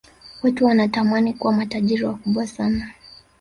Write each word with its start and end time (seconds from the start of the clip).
watu 0.43 0.65
wanatamani 0.65 1.33
kuwa 1.33 1.53
matajiri 1.53 2.03
wakubwa 2.05 2.47
sana 2.47 2.91